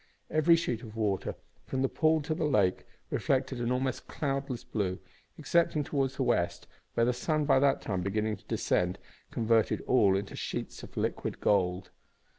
Every 0.31 0.55
sheet 0.55 0.81
of 0.81 0.95
water, 0.95 1.35
from 1.67 1.83
the 1.83 1.87
pool 1.87 2.23
to 2.23 2.33
the 2.33 2.45
lake, 2.45 2.85
reflected 3.11 3.61
an 3.61 3.71
almost 3.71 4.07
cloudless 4.07 4.63
blue, 4.63 4.97
excepting 5.37 5.83
towards 5.83 6.15
the 6.15 6.23
west, 6.23 6.65
where 6.95 7.05
the 7.05 7.13
sun, 7.13 7.45
by 7.45 7.59
that 7.59 7.83
time 7.83 8.01
beginning 8.01 8.37
to 8.37 8.45
descend, 8.45 8.97
converted 9.29 9.81
all 9.81 10.17
into 10.17 10.35
sheets 10.35 10.81
of 10.81 10.97
liquid 10.97 11.39
gold. 11.39 11.91